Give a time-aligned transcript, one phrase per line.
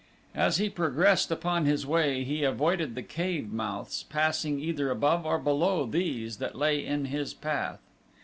[0.33, 5.37] As he progressed upon his way he avoided the cave mouths, passing either above or
[5.37, 7.79] below those that lay in his path.